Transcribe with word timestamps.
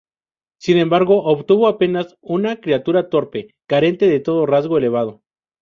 Sin 0.59 0.79
embargo, 0.79 1.23
obtuvo 1.25 1.67
apenas 1.67 2.17
una 2.21 2.59
criatura 2.59 3.07
torpe, 3.07 3.53
carente 3.67 4.07
de 4.07 4.19
todo 4.19 4.47
rasgo 4.47 4.79
elevado. 4.79 5.21